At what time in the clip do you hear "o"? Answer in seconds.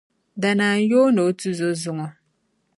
1.27-1.29